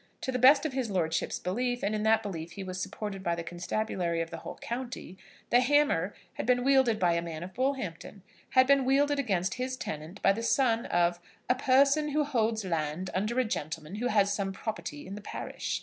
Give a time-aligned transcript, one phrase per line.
[0.21, 3.35] To the best of his lordship's belief, and in that belief he was supported by
[3.35, 5.15] the constabulary of the whole county,
[5.51, 9.77] the hammer had been wielded by a man of Bullhampton, had been wielded against his
[9.77, 14.33] tenant by the son of "a person who holds land under a gentleman who has
[14.33, 15.79] some property in the parish."